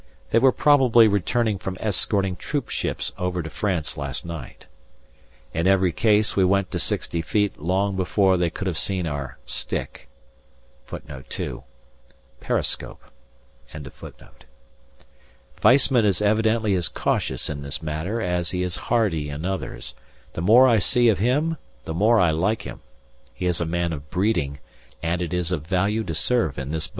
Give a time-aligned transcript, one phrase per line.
[0.31, 4.65] They were probably returning from escorting troopships over to France last night.
[5.53, 9.37] In every case we went to sixty feet long before they could have seen our
[9.45, 10.09] "stick."
[10.91, 12.75] Weissman
[16.05, 19.93] is evidently as cautious in this matter as he is hardy in others;
[20.33, 22.81] the more I see of him the more I like him;
[23.35, 24.57] he is a man of breeding,
[25.03, 26.89] and it is of value to serve in this boat.